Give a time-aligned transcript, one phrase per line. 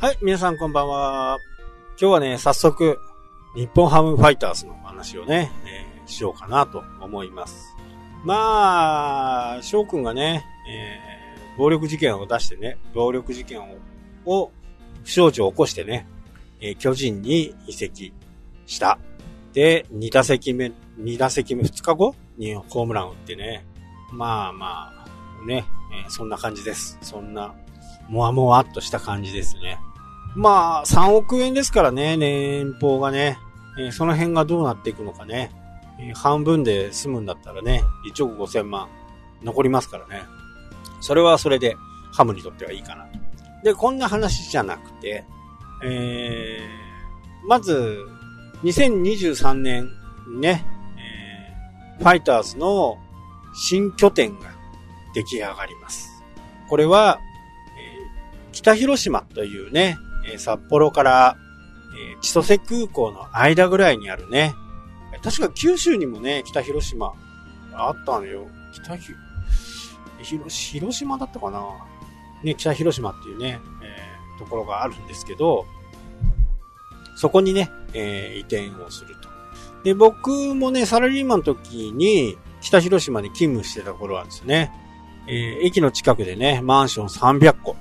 [0.00, 1.38] はい、皆さんこんばんは。
[2.00, 2.98] 今日はね、早速、
[3.54, 7.76] 日本ハムファイターズの話をね、えーしようかなと思います。
[8.24, 13.76] まあ、翔くんがね、えー暴力事件を出してね、暴力事件を、
[14.24, 14.50] を
[15.04, 16.08] 不祥事を起こしてね、
[16.62, 18.14] えー巨人に移籍
[18.64, 18.98] した。
[19.52, 23.66] で、2打席目、2打席目2日後にホームランを打ってね、
[24.10, 25.04] まあま
[25.42, 26.96] あ、ね、えーそんな感じです。
[27.02, 27.52] そんな、
[28.08, 29.78] もわもわっとした感じですね。
[30.34, 33.38] まあ、3億円ですからね、年俸がね。
[33.78, 35.50] えーその辺がどうなっていくのかね。
[35.98, 38.88] えー半分で済むんだったらね、1億5000万
[39.42, 40.22] 残りますからね。
[41.00, 41.76] それはそれで、
[42.12, 43.18] ハムにとってはいいかなと。
[43.64, 45.24] で、こんな話じゃなくて、
[45.84, 48.06] えー、まず、
[48.64, 49.90] 2023年
[50.40, 50.64] ね、
[50.98, 52.96] えーファイターズの
[53.54, 54.46] 新拠点が
[55.14, 56.08] 出来上がります。
[56.68, 57.18] これは、
[57.78, 61.36] えー北広島というね、え札幌から、
[61.94, 64.54] えー千歳空港の間ぐらいにあるね、
[65.22, 67.12] 確か九州にもね、北広島
[67.72, 68.46] あったのよ。
[68.72, 69.12] 北ひ、
[70.22, 71.62] 広広島だったかな
[72.42, 75.66] ね、北広島っていうね、えーところがあるんですけど、
[77.16, 79.28] そこにね、えー移転をすると。
[79.84, 84.70] で、僕もね、サラリーマンの時に、北広島に勤務してた頃はですね、
[85.26, 87.76] えー駅の近くでね、マンション300個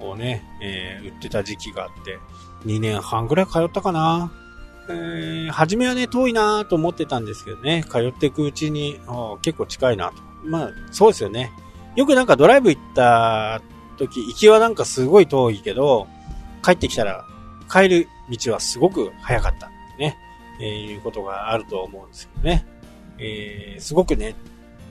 [0.00, 2.18] をね、えー売ってた時期があって、
[2.66, 4.32] 2年半ぐらい通ったかな。
[4.88, 9.00] えー初めはね、遠いなと思ってたんですけどね、通っていくうちに、
[9.42, 10.14] 結構近いなと。
[10.44, 11.50] まあ、そうですよね。
[11.96, 13.60] よくなんかドライブ行った
[13.98, 16.06] 時、行きはなんかすごい遠いけど、
[16.64, 17.24] 帰ってきたら、
[17.70, 20.16] 帰る道はすごく早かったっね、
[20.60, 22.66] えーいうことがあると思うんですけどね。
[23.18, 24.34] えーすごくね、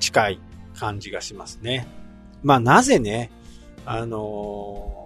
[0.00, 0.40] 近い
[0.74, 1.86] 感じがしますね。
[2.42, 3.30] まあなぜね、
[3.86, 4.96] あのー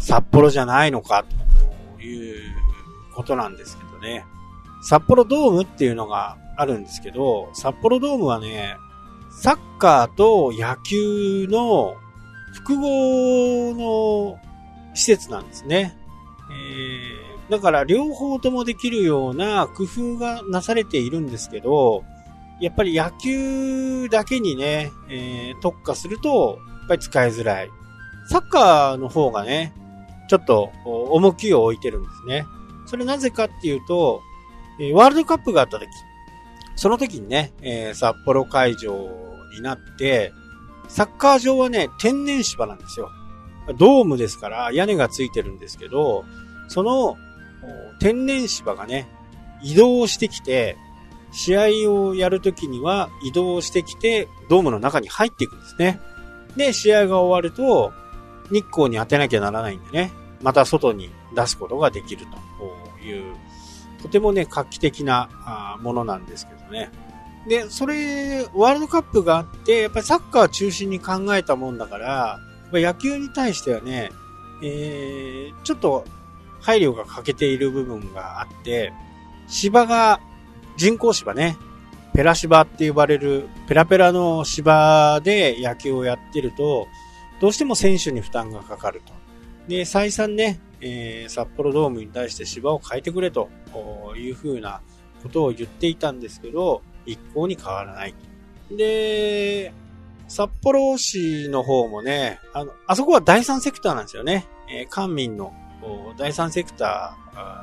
[0.00, 1.24] 札幌じゃないのか
[1.96, 2.54] という
[3.14, 4.24] ことなんですけどね。
[4.80, 8.76] 札幌ドームっていうのがあるんですけど、札幌ドームはね、
[9.30, 11.96] サッカーと野球の
[12.54, 14.38] 複合の
[14.94, 15.96] 施設なんですね。
[16.52, 22.04] えーだから両方ともできるような工夫がなされているんですけど、
[22.60, 27.70] やっぱり野球だけにね、えー特化すると、やっぱり使いづらい。
[28.30, 29.72] サッカーの方がね、
[30.28, 32.44] ちょっと重きを置いてるんですね。
[32.86, 34.22] それなぜかっていうと、
[34.94, 35.88] ワールドカップがあった時、
[36.76, 39.10] その時にね、えー札幌会場
[39.54, 40.32] になって、
[40.88, 43.10] サッカー場はね、天然芝なんですよ。
[43.76, 46.24] ドームですから屋根がついてるんですけど、
[46.68, 47.16] その
[47.98, 49.08] 天然芝がね、
[49.62, 50.76] 移動してきて、
[51.32, 56.00] 試合をやるときには移動してきて、ドームの中に入っていくんですね。
[56.56, 57.92] で、試合が終わると、
[58.50, 63.34] 日光に当てなきゃならないんでね、また外に出すことができるという、
[64.02, 66.90] とてもね、画期的なものなんですけどね。
[67.48, 72.38] で、それ、ワールドカップがあって、やっぱりサッカー中心に考えたもんだから、
[72.72, 74.10] 野球に対してはね、
[74.62, 76.04] えー、ちょっと
[76.60, 78.92] 配慮が欠けている部分があって、
[79.48, 80.20] 芝が、
[80.76, 81.56] 人工芝ね、
[82.14, 86.86] ペラ芝って呼ばれる、ペラペラの芝で野球をやってると、
[87.40, 89.12] どうしても選手に負担がかかると。
[89.68, 93.48] で、再三ね、えー札幌ドームに対して芝を変えてくれと
[94.16, 94.80] いうふうな
[95.22, 98.14] ことを言っていたんですけど、一向に変わらない。
[98.70, 99.72] で、
[100.26, 104.46] 札幌市の方もね、あの、あそこは第三セクターなんですよね。
[104.70, 105.52] えー官民の
[106.16, 107.16] 第三セクタ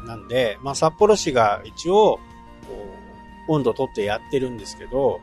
[0.03, 2.19] ーなんで、まあ、札幌市が一応、
[3.47, 5.19] 温度取ってやってるんですけど、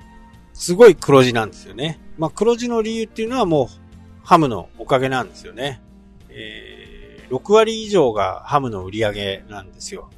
[0.52, 1.98] すごい黒字なんですよね。
[2.18, 3.66] まあ、黒字の理由っていうのはもう、
[4.22, 5.80] ハムのおかげなんですよね。
[6.30, 7.02] えー
[7.32, 10.10] 6割以上がハムの売り上げなんですよ。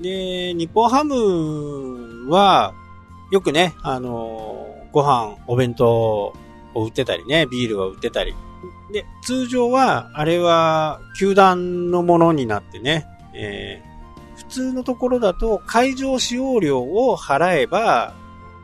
[0.00, 2.74] で、日本ハムは、
[3.32, 6.34] よくね、あのーご飯、お弁当を
[6.76, 8.34] 売ってたりね、ビールを売ってたり。
[8.92, 13.90] で、通常は、あれは、球団のものになってね、えー
[14.36, 18.14] 普通のところだと、会場使用料を払えば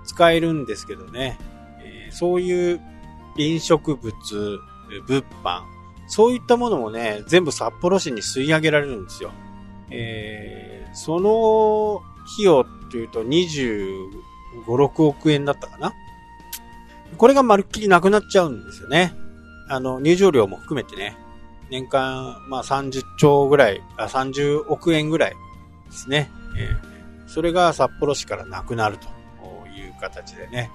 [0.05, 1.39] 使えるんですけどね、
[1.83, 2.81] えーそういう
[3.37, 4.13] 飲食物、
[5.07, 5.63] 物販、
[6.09, 9.31] そういったものもね、全部札幌市に吸い上げられるんですよ。
[9.91, 12.01] えーその
[12.33, 14.09] 費用っていうと25、
[14.65, 15.93] 6億円だったかな
[17.19, 19.13] これがまるっきりなくなっちゃうんですよね。
[19.69, 21.15] あの、入場料も含めてね、
[21.71, 25.37] 年間、まあ30兆ぐらい、あ、30億円ぐらいで
[25.93, 26.31] すね。
[26.59, 26.97] えー
[27.29, 29.09] それが札幌市からなくなると
[29.77, 30.71] いう形でね。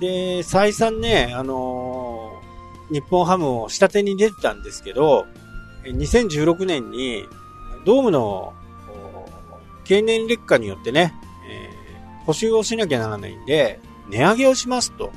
[0.00, 2.29] で、再三ね、あのー
[2.90, 5.26] 日本ハムを下手に出てたんですけど、
[5.84, 7.24] 2016年に、
[7.84, 8.52] ドームの、
[9.84, 11.14] 経年劣化によってね、
[11.48, 15.10] えー、補修をしなきゃならないんで、値上げをしますと、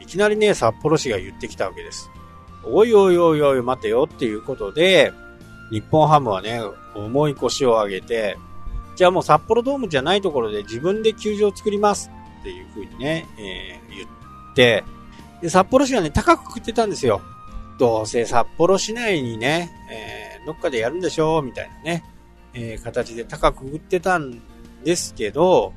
[0.00, 2.10] いきなりね、札幌市が言ってきたわけです。
[2.64, 5.12] おいおいおいおい待てよっていうことで、
[5.70, 6.60] 日本ハムはね、
[6.94, 8.36] 重い腰を上げて、
[8.96, 12.10] じゃあもう札幌ドームじゃないところで自分で球場を作ります
[12.40, 14.84] っていう風にね、えー、言って、
[15.42, 17.20] で、札幌市はね、高く食ってたんですよ。
[17.78, 22.04] どうせ札幌市内にね、えー、どっかでやるんでしょうみたいなね、
[22.52, 24.40] えー、形で高く売ってたん
[24.84, 25.72] ですけど、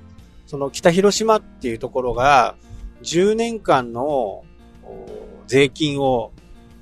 [0.45, 2.55] その北広島っていうところが、
[3.03, 4.43] 10年間の
[5.47, 6.31] 税金を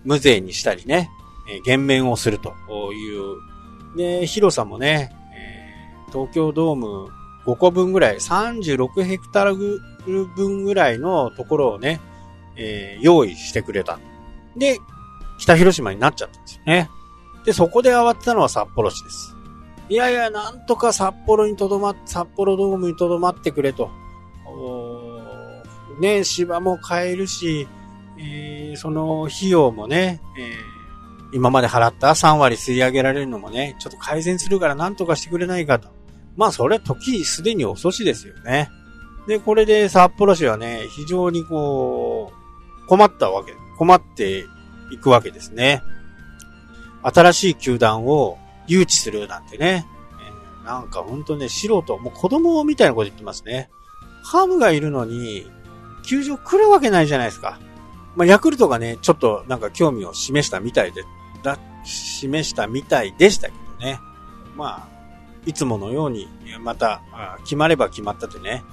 [0.04, 1.10] 無税にしたりね、
[1.52, 2.54] えー、減免をすると
[2.94, 3.98] いう。
[3.98, 7.10] で、広さもね、えー、東京ドーム
[7.46, 12.00] 5個分ぐらい、36ヘクタール分ぐらいのところをね、
[12.56, 14.00] えー、用意してくれた。
[14.56, 14.80] で、
[15.38, 16.90] 北広島になっちゃったんですよね。
[17.46, 19.36] で、そこで慌てたのは札幌市です。
[19.90, 23.90] いやいや、なんとか札幌にとどま、札幌ドームにとどまってくれと。
[26.00, 27.68] ね、芝も変えるし、
[28.18, 35.90] えー、その費用もね、えー、今まで払った3割吸い上げられるのもね、ちょっと改善するからなんとかしてくれないかと。
[36.38, 38.70] まあ、それ時すでに遅しですよね。
[39.28, 42.41] で、これで札幌市はね、非常にこう、
[42.88, 44.46] 困ったわけ、困って
[44.92, 45.82] いくわけですね。
[47.04, 48.38] 新しい球団を
[48.68, 49.88] 誘致するなんてね、
[50.64, 53.70] え、なんかほんとね、素人、もう子供みたいなこと言ってますね。
[54.24, 55.50] ハムがいるのに、
[56.04, 57.60] 球場来るわけないじゃないですか。
[58.16, 61.04] まあ、ヤクルトがね、ちょっとなんか興味を示したみたいで、
[61.44, 64.00] だ、示したみたいでしたけどね。
[64.56, 64.92] まあ、
[65.46, 66.28] いつものように、
[66.60, 67.02] また、
[67.44, 68.64] 決まれば決まったとね、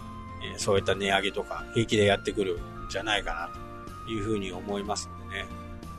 [0.57, 3.68] そういった値上げとか平気でやってくるんじゃないかなと
[4.09, 5.47] いうふうに思いますのでね。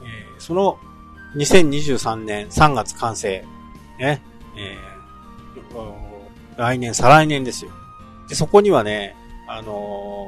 [0.04, 0.80] えその
[1.36, 3.46] 2023年3月完成、
[4.00, 4.22] ね、
[4.58, 7.72] えー、来年、再来年ですよ。
[8.28, 9.16] で、そこにはね、
[9.48, 10.28] あの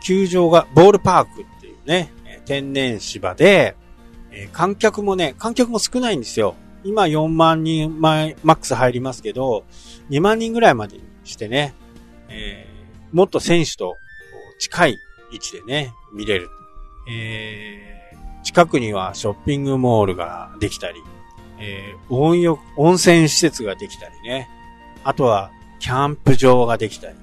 [0.00, 2.12] ー、球場が、ボールパークっていうね、
[2.44, 3.76] 天然芝で、
[4.30, 6.54] えー、観客もね、観客も少ないんですよ。
[6.84, 9.64] 今4万人前、マックス入りますけど、
[10.10, 11.74] 2万人ぐらいまでにしてね、
[12.28, 13.96] えー、もっと選手と
[14.58, 14.98] 近い
[15.32, 16.48] 位置でね、見れる。
[17.08, 21.02] えー、近くにはショッピングモールができたり、
[21.58, 24.48] えー、温浴、温泉施設ができたりね。
[25.04, 27.16] あとは、キャンプ場ができたり。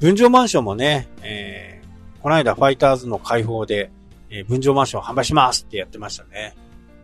[0.00, 3.90] 分譲マンションもね、えー、この間ファイターズの開放で、
[4.30, 6.54] え、分譲マンション販売しますってやってましたね。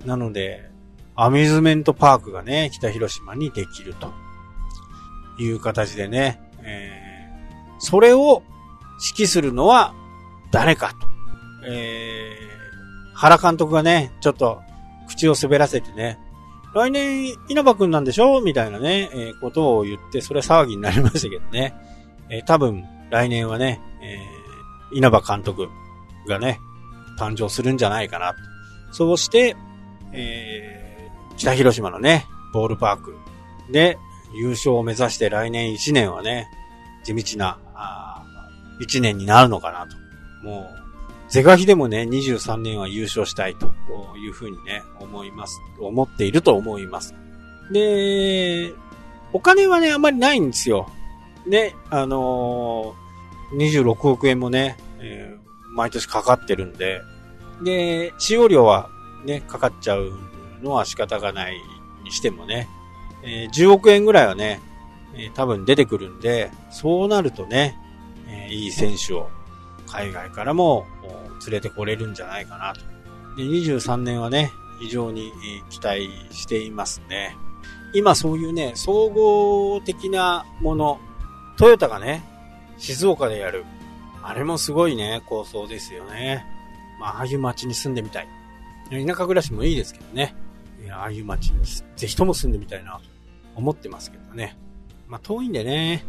[0.05, 0.71] なので、
[1.15, 4.13] アミューズメントパークがね、北広島にできると
[5.39, 8.43] いう形でね、えー、それを
[9.15, 9.95] 指揮するのは
[10.51, 11.12] 誰かと。
[11.65, 14.63] えー、原監督がね、ちょっと
[15.09, 16.19] 口を滑らせてね、
[16.75, 18.41] 来年稲葉くんなんでしょ？
[18.41, 21.75] みたいなね、えー、ことを言って、それは騒ぎになりましたけどね。
[22.31, 25.69] えー、多分、来年はね、えー、稲葉監督
[26.27, 26.59] がね、
[27.19, 28.35] 誕生するんじゃないかな。
[28.91, 29.55] そうして、
[30.13, 32.25] えー、北広島のね、
[32.55, 33.15] ボールパーク
[33.71, 33.99] で
[34.35, 36.47] 優勝を目指して来年1年はね、
[37.05, 38.25] 地道な、あ
[38.81, 39.97] 1年になるのかなと。
[40.47, 40.82] もう、
[41.33, 43.73] 是が非でもね、23年は優勝したいと
[44.19, 45.63] いうふうにね、思います。
[45.81, 47.15] 思っていると思います。
[47.73, 48.75] で、
[49.33, 50.91] お金はね、あんまりないんですよ。
[51.47, 57.01] ね、あのー、26億円もね、えー、毎年かかってるんで、
[57.65, 58.91] で、使用料は
[59.25, 60.13] ね、かかっちゃう
[60.63, 61.57] のは仕方がない
[62.05, 62.69] にしてもね、
[63.23, 64.61] えー、10億円ぐらいはね、
[65.17, 67.75] え、多分出てくるんで、そうなるとね、
[68.29, 69.31] え、いい選手を
[69.87, 70.87] 海外からも
[71.47, 72.81] 連れてこれるんじゃないかなと。
[73.37, 75.33] で、23年はね、非常に
[75.71, 77.37] 期待していますね。
[77.95, 81.01] 今そういうね、総合的なもの、
[81.57, 82.25] トヨタがね、
[82.79, 83.65] 静岡でやる。
[84.23, 86.45] あれもすごいね、構想ですよね。
[86.99, 88.29] まあ、ああいう街に住んでみたい。
[88.91, 90.35] 田舎暮らしもいいですけどね。
[90.91, 93.01] ああいう街にぜひとも住んでみたいなと
[93.55, 94.57] 思ってますけどね。
[95.09, 96.05] まあ遠いんでね。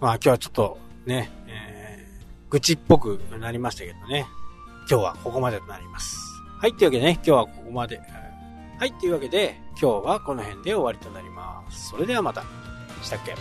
[0.00, 4.26] まあ今日はちょっとね、えー、愚痴っぽくなりましたけどね。
[4.90, 6.18] 今日はここまでとなります。
[6.60, 8.00] はい、というわけでね、今日はここまで。
[8.78, 11.90] はい、というわけで今日はこの辺で終わりとなります。
[11.90, 12.42] それではまた。
[13.02, 13.34] したっけ？